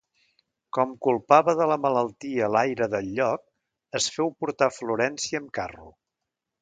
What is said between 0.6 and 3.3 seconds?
Com culpava de la malaltia l'aire del